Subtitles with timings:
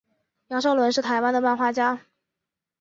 [0.47, 1.99] 杨邵伦是台湾的漫画家。